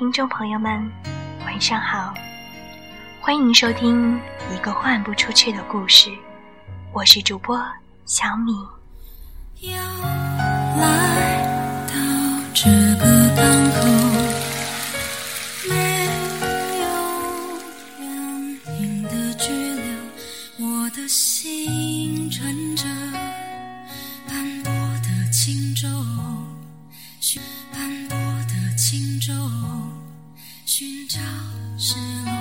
[0.00, 0.90] 听众朋友们，
[1.44, 2.14] 晚上好，
[3.20, 4.18] 欢迎收听
[4.50, 6.10] 一个换不出去的故事，
[6.90, 7.62] 我是主播
[8.06, 8.50] 小米。
[9.58, 9.70] 又
[10.80, 11.44] 来
[11.86, 11.92] 到
[12.54, 13.04] 这个
[13.36, 14.09] 港口，
[28.90, 29.32] 心中，
[30.66, 31.20] 寻找
[31.78, 31.94] 失
[32.24, 32.32] 落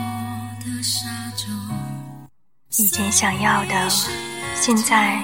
[0.65, 1.45] 的沙洲。
[2.79, 3.87] 以前想要的，
[4.55, 5.23] 现在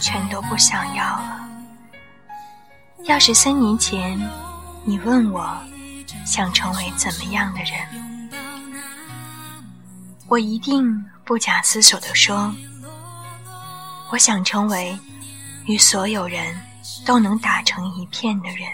[0.00, 1.50] 全都不想要了。
[3.06, 4.16] 要是三年前
[4.84, 5.52] 你问我
[6.24, 8.30] 想成为怎么样的人，
[10.28, 12.54] 我一定不假思索地说：
[14.12, 14.96] 我想成为
[15.66, 16.56] 与所有人
[17.04, 18.68] 都能打成一片的人。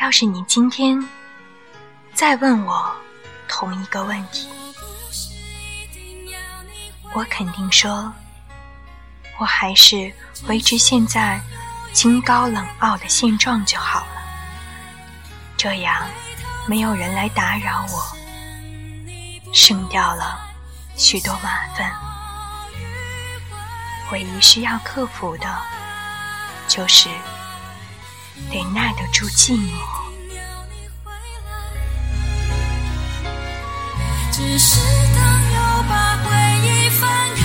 [0.00, 1.04] 要是你今天
[2.14, 2.94] 再问我
[3.48, 4.48] 同一个问题，
[7.12, 8.12] 我肯定说，
[9.38, 10.12] 我还是
[10.46, 11.40] 维持现在
[11.92, 14.22] 清高冷傲的现状就好了。
[15.56, 16.06] 这样，
[16.66, 18.16] 没有人来打扰我，
[19.52, 20.38] 省掉了
[20.96, 21.92] 许多麻烦。
[24.12, 25.58] 唯一需要克服的，
[26.68, 27.08] 就是
[28.50, 30.08] 得耐得住寂寞。
[34.30, 34.78] 只是
[35.16, 36.30] 当又把回
[36.62, 37.37] 忆翻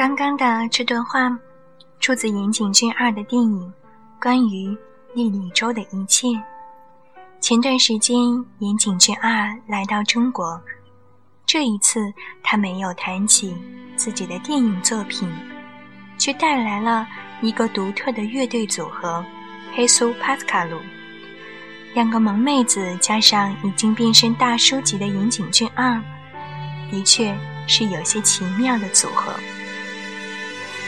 [0.00, 1.30] 刚刚的这段话
[1.98, 3.60] 出自岩井俊二的电影
[4.22, 4.74] 《关于
[5.12, 6.26] 莉莉周的一切》。
[7.38, 8.16] 前段时间，
[8.60, 10.58] 岩井俊二来到中国，
[11.44, 12.00] 这一次
[12.42, 13.54] 他没有谈起
[13.94, 15.30] 自己的电影作品，
[16.16, 17.06] 却带来了
[17.42, 19.22] 一个独特的乐队组合——
[19.76, 20.78] 黑苏帕斯卡鲁。
[21.92, 26.02] 两个萌妹子加上已经变身大叔级的岩井俊二，
[26.90, 29.34] 的确是有些奇妙的组合。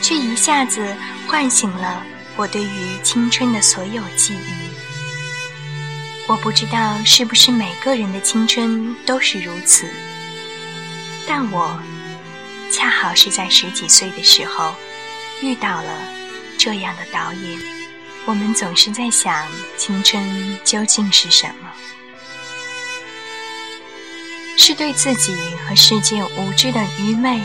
[0.02, 0.94] 却一下子
[1.26, 2.04] 唤醒了
[2.36, 4.72] 我对于青春的所有记忆。
[6.28, 9.86] 我不知道是不是每个人的青春都是如此，
[11.26, 11.80] 但我
[12.72, 14.74] 恰好是在十几岁的时候
[15.40, 15.90] 遇到了
[16.58, 17.60] 这样的导演。
[18.24, 19.46] 我们总是在想，
[19.76, 21.70] 青春究竟是什么？
[24.56, 25.34] 是对自己
[25.66, 27.40] 和世界无知的愚昧，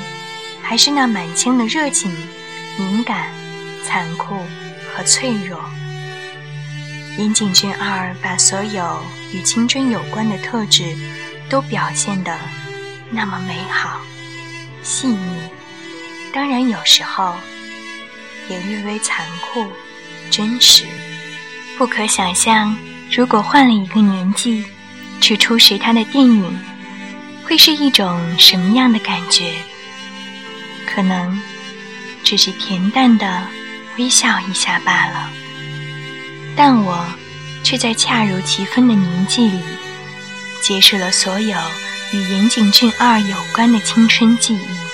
[0.62, 2.16] 还是那满腔的热情？
[2.78, 3.28] 敏感、
[3.84, 4.36] 残酷
[4.94, 5.60] 和脆弱。
[7.18, 10.96] 岩井俊二把所有与青春有关的特质
[11.50, 12.38] 都表现得
[13.10, 14.00] 那么美好、
[14.84, 15.18] 细腻，
[16.32, 17.34] 当然有时候
[18.48, 19.66] 也略微残酷、
[20.30, 20.86] 真实。
[21.76, 22.78] 不可想象，
[23.12, 24.64] 如果换了一个年纪
[25.20, 26.60] 去初识他的电影，
[27.44, 29.54] 会是一种什么样的感觉？
[30.86, 31.42] 可能。
[32.28, 33.48] 只是恬淡的
[33.98, 35.32] 微笑一下罢了，
[36.58, 37.06] 但我
[37.64, 39.62] 却在恰如其分的年纪里，
[40.62, 41.58] 结识了所有
[42.12, 44.87] 与岩井俊二有关的青春记忆。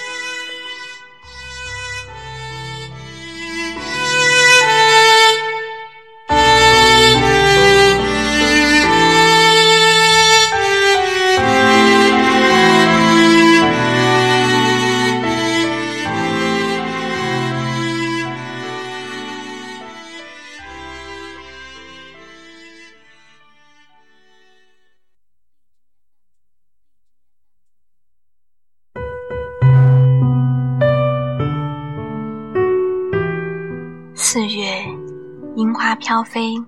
[36.03, 36.61] 飘飞，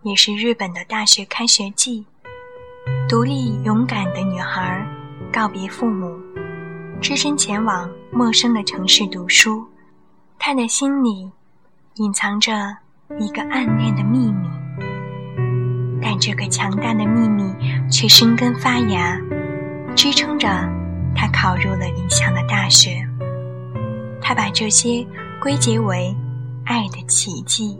[0.00, 2.06] 也是日本的大学开学季。
[3.06, 4.82] 独立勇敢的女孩
[5.30, 6.18] 告别父母，
[6.98, 9.62] 只身前往陌生的城市读书。
[10.38, 11.30] 她的心里
[11.96, 12.74] 隐藏着
[13.20, 14.48] 一个暗恋的秘密，
[16.00, 17.54] 但这个强大的秘密
[17.90, 19.20] 却生根发芽，
[19.94, 20.48] 支撑着
[21.14, 23.06] 他考入了理想的大学。
[24.18, 25.06] 他把这些
[25.42, 26.16] 归结为
[26.64, 27.78] 爱的奇迹。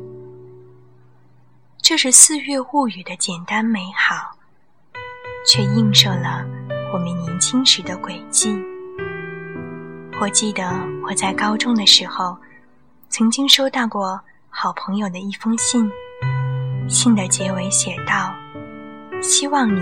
[1.88, 4.36] 这是四月物语的简单美好，
[5.46, 6.44] 却映射了
[6.92, 8.60] 我们年轻时的轨迹。
[10.20, 10.68] 我记得
[11.04, 12.36] 我在高中的时候，
[13.08, 15.88] 曾经收到过好朋友的一封信，
[16.88, 18.34] 信的结尾写道
[19.22, 19.80] ：“希望你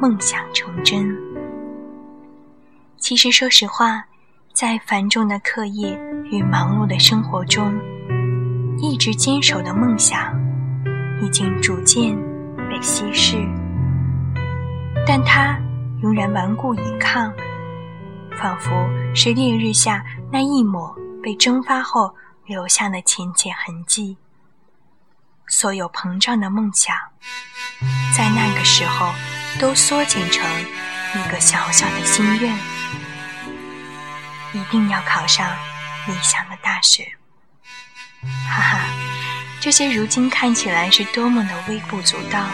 [0.00, 1.16] 梦想成真。”
[2.98, 4.02] 其实，说实话。
[4.52, 7.72] 在繁重的课业与忙碌的生活中，
[8.76, 10.20] 一直坚守的梦想
[11.22, 12.16] 已经逐渐
[12.68, 13.36] 被稀释，
[15.06, 15.56] 但它
[16.02, 17.32] 仍然顽固抵抗，
[18.36, 18.70] 仿佛
[19.14, 20.92] 是烈日下那一抹
[21.22, 22.12] 被蒸发后
[22.44, 24.16] 留下的浅浅痕迹。
[25.46, 26.96] 所有膨胀的梦想，
[28.16, 29.12] 在那个时候
[29.60, 30.44] 都缩减成
[31.14, 32.52] 一个小小的心愿。
[34.54, 35.46] 一定要考上
[36.08, 37.04] 理想的大学，
[38.48, 39.11] 哈哈！
[39.62, 42.48] 这些如今看起来是多么的微不足道，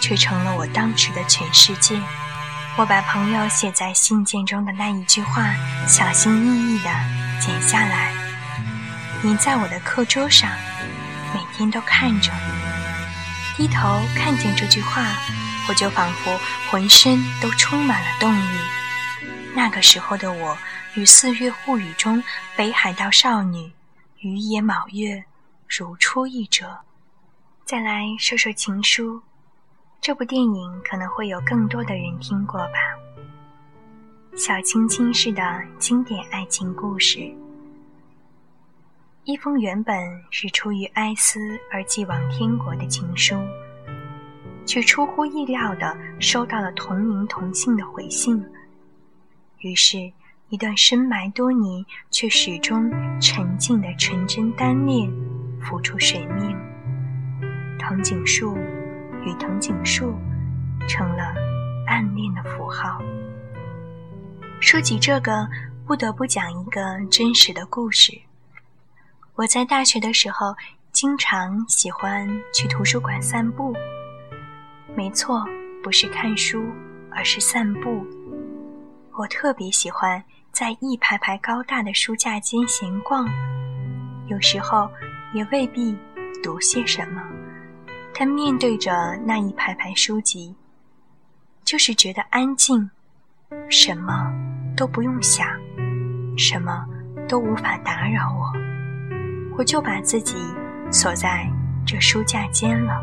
[0.00, 2.00] 却成了我当时的全世界。
[2.78, 5.54] 我把朋友写在信件中的那一句话，
[5.86, 6.88] 小心翼翼地
[7.38, 8.14] 剪下来，
[9.22, 10.50] 粘在我的课桌上，
[11.34, 12.32] 每天都看着。
[13.54, 15.04] 低头看见这句话，
[15.68, 16.40] 我就仿佛
[16.70, 18.58] 浑身都充满了动力。
[19.54, 20.56] 那个时候的我。
[20.94, 22.22] 与《四月物语》中
[22.54, 23.72] 北海道少女
[24.18, 25.24] 雨野卯月
[25.74, 26.78] 如出一辙。
[27.64, 29.16] 再来说说《情书》
[30.02, 32.74] 这部电影，可能会有更多的人听过吧。
[34.36, 37.32] 小清新式的经典爱情故事，
[39.24, 39.96] 一封原本
[40.30, 41.40] 是出于哀思
[41.70, 43.34] 而寄往天国的情书，
[44.66, 48.44] 却出乎意料的收到了同名同姓的回信，
[49.60, 50.12] 于是。
[50.48, 52.90] 一段深埋多年却始终
[53.22, 55.10] 沉静的纯真单恋
[55.62, 56.56] 浮出水面，
[57.78, 58.56] 藤井树
[59.24, 60.14] 与藤井树
[60.88, 61.34] 成了
[61.86, 63.00] 暗恋的符号。
[64.60, 65.48] 说起这个，
[65.86, 68.12] 不得不讲一个真实的故事。
[69.34, 70.54] 我在大学的时候，
[70.92, 73.74] 经常喜欢去图书馆散步。
[74.94, 75.44] 没错，
[75.82, 76.64] 不是看书，
[77.10, 78.06] 而是散步。
[79.16, 80.22] 我特别喜欢。
[80.52, 83.26] 在一排排高大的书架间闲逛，
[84.26, 84.86] 有时候
[85.32, 85.96] 也未必
[86.42, 87.22] 读些什么，
[88.14, 90.54] 但面对着那一排排书籍，
[91.64, 92.90] 就是觉得安静，
[93.68, 94.30] 什么
[94.76, 95.46] 都不用想，
[96.36, 96.86] 什么
[97.28, 98.52] 都无法打扰我，
[99.56, 100.36] 我就把自己
[100.90, 101.50] 锁在
[101.86, 103.00] 这书架间了。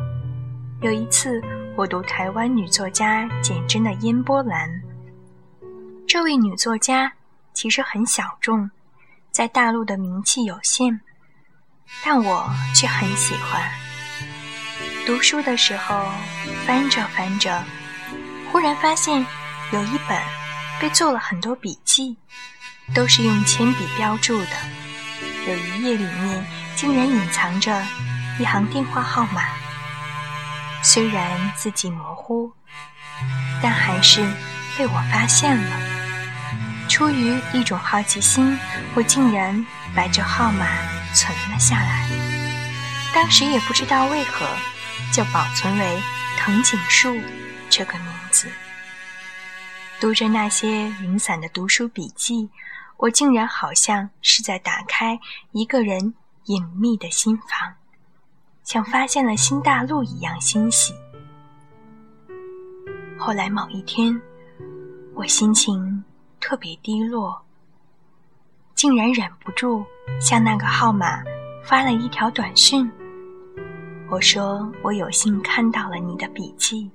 [0.82, 1.42] 有一次，
[1.76, 4.70] 我读台湾女作家简真的《烟波兰》，
[6.08, 7.12] 这位女作家。
[7.52, 8.70] 其实很小众，
[9.32, 11.02] 在大陆的名气有限，
[12.04, 13.62] 但我却很喜欢。
[15.06, 16.06] 读书的时候，
[16.66, 17.64] 翻着翻着，
[18.52, 19.26] 忽然发现
[19.72, 20.22] 有一本
[20.80, 22.16] 被做了很多笔记，
[22.94, 24.52] 都是用铅笔标注的。
[25.48, 27.84] 有一页里面竟然隐藏着
[28.40, 29.42] 一行电话号码，
[30.84, 32.52] 虽然字迹模糊，
[33.62, 34.22] 但还是
[34.78, 35.80] 被我发现了。
[36.88, 38.58] 出于一种好奇心，
[38.94, 40.66] 我竟然把这号码
[41.14, 42.08] 存了下来。
[43.14, 44.46] 当时也不知道为何，
[45.14, 46.02] 就保存为
[46.38, 47.18] 藤井树
[47.70, 48.48] 这个名字。
[50.00, 52.50] 读着那些零散的读书笔记，
[52.98, 55.20] 我竟然好像是在打开
[55.52, 56.14] 一个人
[56.46, 57.74] 隐秘的心房，
[58.64, 60.94] 像发现了新大陆一样欣喜。
[63.18, 64.20] 后来某一天，
[65.14, 66.04] 我心情。
[66.42, 67.46] 特别低落，
[68.80, 69.86] 竟然忍不住
[70.22, 71.22] 向那个号码
[71.66, 72.90] 发了一条短信。
[74.10, 76.90] 我说我有幸看到了你的笔记，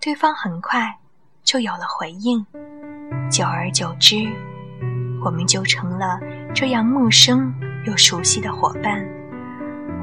[0.00, 0.96] 对方很快
[1.42, 2.46] 就有了回应。
[3.28, 4.14] 久而久之，
[5.24, 6.20] 我们就成了
[6.54, 7.52] 这样陌生
[7.84, 9.04] 又熟悉的伙伴。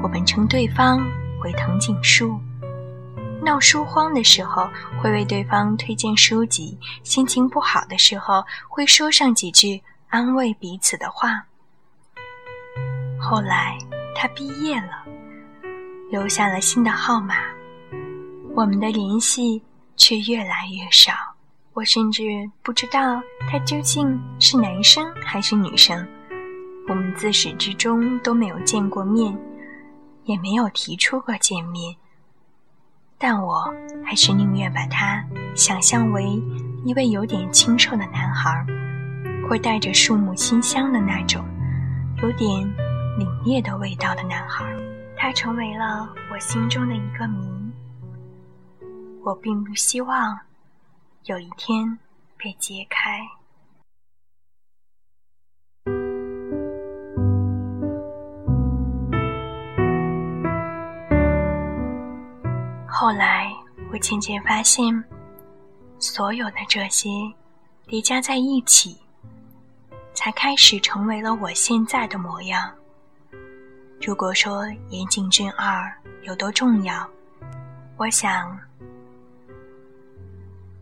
[0.02, 1.00] 我们称对方
[1.42, 2.38] 为藤井树。
[3.42, 4.68] 闹书荒的时候，
[5.00, 11.46] 会为对方推荐书籍；心情不好的时候，会说上几句安慰彼此的话。
[13.18, 13.78] 后来
[14.14, 15.04] 他毕业了，
[16.10, 17.36] 留下了新的号码，
[18.56, 19.62] 我们的联系
[19.96, 21.12] 却越来越少。
[21.74, 22.24] 我甚至
[22.60, 26.06] 不知道他究竟是男生还是女生。
[26.88, 29.38] 我们自始至终都没有见过面，
[30.24, 31.94] 也没有提出过见面。
[33.16, 33.72] 但我
[34.04, 35.24] 还是宁愿把他
[35.54, 36.42] 想象为
[36.84, 38.66] 一位有点清瘦的男孩，
[39.50, 41.44] 会带着树木馨香的那种
[42.22, 42.48] 有点
[43.18, 44.64] 凛冽的味道的男孩。
[45.16, 47.50] 他成为了我心中的一个谜。
[49.24, 50.38] 我并不希望
[51.24, 51.98] 有一天
[52.38, 53.18] 被揭开。
[62.86, 63.52] 后来，
[63.92, 65.02] 我渐渐发现。
[65.98, 67.10] 所有的这些
[67.86, 68.96] 叠加在一起，
[70.14, 72.70] 才开始成为了我现在的模样。
[74.00, 77.08] 如果说岩井俊二有多重要，
[77.96, 78.58] 我想，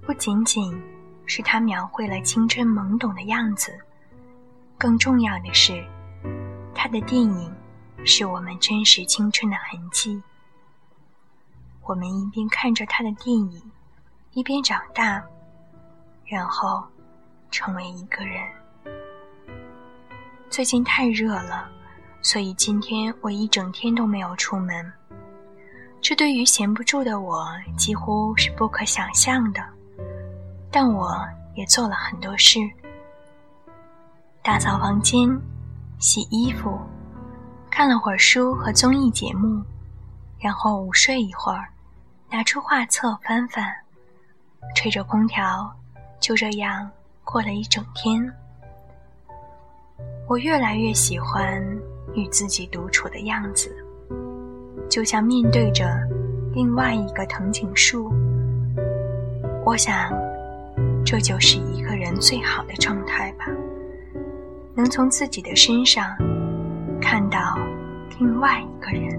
[0.02, 0.80] 不仅仅
[1.26, 3.78] 是他描绘了青春懵懂的样子，
[4.76, 5.84] 更重要的是，
[6.74, 7.52] 他的电影
[8.04, 10.22] 是我们真实青春的痕迹。
[11.82, 13.62] 我们一边看着他的电影。
[14.34, 15.24] 一边长大，
[16.26, 16.86] 然后
[17.50, 18.46] 成为一个人。
[20.50, 21.68] 最近太热了，
[22.22, 24.92] 所以今天我一整天都没有出门。
[26.00, 29.62] 这对于闲不住的我几乎是不可想象的，
[30.70, 31.14] 但我
[31.54, 32.60] 也做了很多事：
[34.42, 35.28] 打扫房间、
[35.98, 36.80] 洗衣服、
[37.70, 39.62] 看了会儿书和综艺节目，
[40.38, 41.68] 然后午睡一会儿，
[42.30, 43.70] 拿出画册翻翻。
[44.74, 45.72] 吹着空调，
[46.20, 46.90] 就这样
[47.22, 48.32] 过了一整天。
[50.28, 51.58] 我越来越喜欢
[52.12, 53.74] 与自己独处的样子，
[54.86, 55.86] 就像面对着
[56.52, 58.12] 另外一个藤井树。
[59.64, 60.12] 我想，
[61.02, 63.46] 这就是一个人最好的状态吧，
[64.74, 66.04] 能从自己的身上
[67.00, 67.58] 看到
[68.20, 69.18] 另外一个人。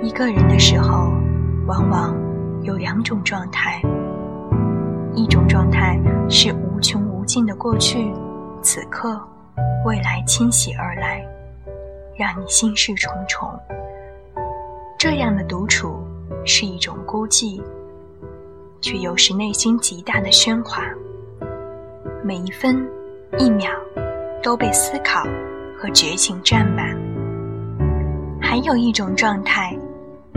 [0.00, 1.12] 一个人的时候，
[1.66, 2.16] 往往。
[2.62, 3.82] 有两种状态，
[5.16, 8.08] 一种状态是无穷无尽的过去、
[8.62, 9.20] 此刻、
[9.84, 11.26] 未来侵袭而来，
[12.16, 13.48] 让你心事重重。
[14.98, 16.00] 这样的独处
[16.44, 17.60] 是一种孤寂，
[18.80, 20.84] 却又是内心极大的喧哗。
[22.24, 22.88] 每一分
[23.36, 23.70] 一秒
[24.42, 25.24] 都被思考
[25.76, 26.96] 和觉醒占满。
[28.40, 29.76] 还有一种状态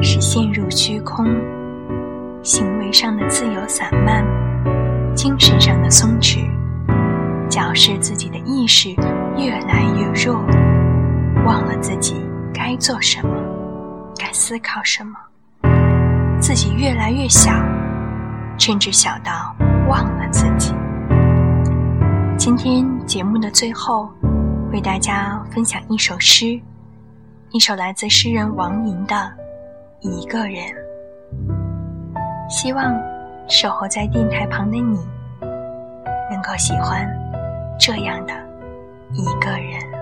[0.01, 1.25] 是陷入虚空。
[2.41, 4.23] 行为上的自由散漫，
[5.15, 6.47] 精神上的松弛，
[7.49, 8.89] 矫饰自己的意识
[9.37, 10.35] 越来越弱，
[11.45, 12.15] 忘了自己
[12.53, 13.29] 该做什么，
[14.17, 15.17] 该思考什么，
[16.39, 17.51] 自己越来越小，
[18.57, 19.55] 甚至小到
[19.87, 20.73] 忘了自己。
[22.37, 24.09] 今天节目的最后，
[24.71, 26.59] 为大家分享一首诗，
[27.51, 29.15] 一首来自诗人王莹的
[30.01, 30.57] 《一个人》。
[32.49, 32.93] 希望
[33.47, 34.99] 守候在电台旁的你，
[36.29, 37.07] 能够喜欢
[37.79, 38.33] 这样的
[39.13, 39.94] 一个人。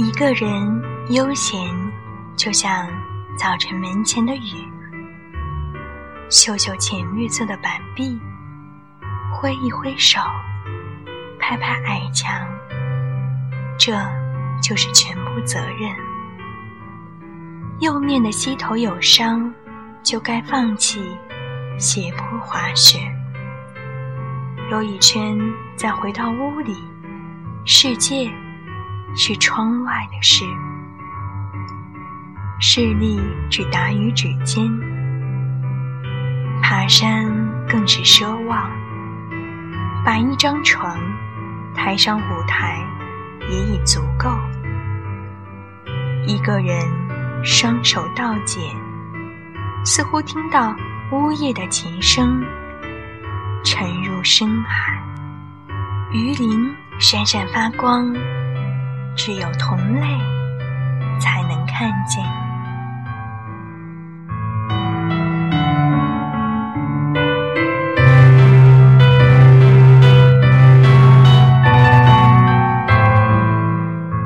[0.00, 1.60] 一个人悠闲，
[2.34, 2.88] 就像
[3.36, 4.66] 早晨门前的雨，
[6.30, 8.18] 嗅嗅浅绿色的板壁，
[9.30, 10.18] 挥一挥手，
[11.38, 12.32] 拍拍矮墙，
[13.78, 13.92] 这
[14.62, 15.94] 就是全部责任。
[17.80, 19.52] 右面的膝头有伤，
[20.02, 21.14] 就该放弃
[21.78, 22.98] 斜坡滑雪。
[24.70, 25.38] 兜一圈，
[25.76, 26.74] 再回到屋里，
[27.66, 28.32] 世界。
[29.14, 30.44] 是窗外的事，
[32.60, 34.70] 视力只达于指尖。
[36.62, 37.26] 爬山
[37.68, 38.70] 更是奢望，
[40.04, 40.98] 把一张床
[41.74, 42.78] 抬上舞台
[43.50, 44.30] 也已足够。
[46.26, 46.86] 一个人
[47.42, 48.62] 双手倒剪，
[49.84, 50.74] 似乎听到
[51.10, 52.40] 呜咽的琴声，
[53.64, 55.02] 沉入深海。
[56.12, 58.14] 鱼鳞闪闪发光。
[59.16, 60.06] 只有同类
[61.20, 62.24] 才能看见。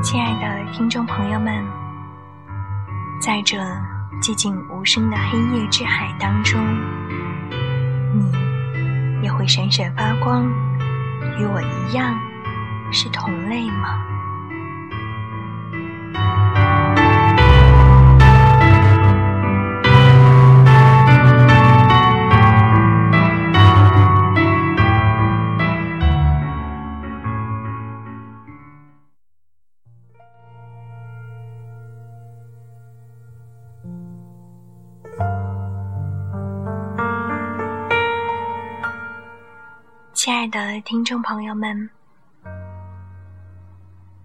[0.02, 1.64] 亲爱的听众朋友们，
[3.20, 3.58] 在这
[4.22, 6.60] 寂静无声的黑夜之海当中，
[8.12, 8.30] 你
[9.22, 10.46] 也会闪闪发光，
[11.38, 12.16] 与我一样
[12.92, 13.98] 是同类吗？
[40.16, 41.90] 亲爱的听众朋友们，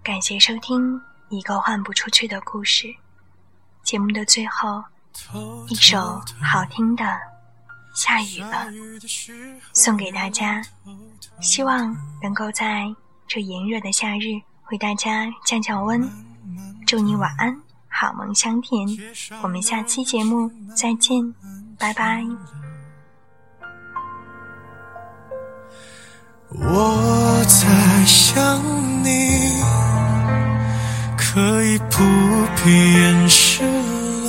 [0.02, 0.98] 感谢收听
[1.30, 2.94] 一个换不出去的故事。
[3.82, 4.84] 节目的最后，
[5.68, 7.04] 一首好听的
[7.94, 8.66] 《下雨了》
[9.72, 10.60] 送给大家，
[11.40, 12.84] 希望能够在
[13.26, 16.06] 这炎热的夏日为大家降降温。
[16.86, 18.86] 祝你晚安，好梦香甜。
[19.42, 21.32] 我们下期节目再见，
[21.78, 22.24] 拜拜。
[26.52, 28.60] 我在想
[32.00, 32.04] 不
[32.64, 34.28] 必掩饰了。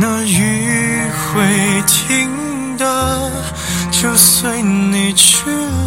[0.00, 1.46] 那雨会
[1.86, 3.30] 停的，
[3.92, 5.85] 就随你去了。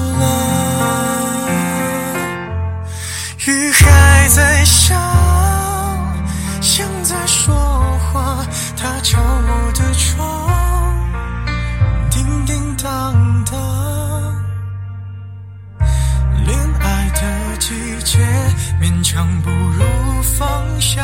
[19.11, 21.03] 强不如放下，